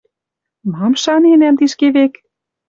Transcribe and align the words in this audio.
Мам 0.71 0.93
шаненӓм 1.01 1.55
тишкевек? 1.59 2.13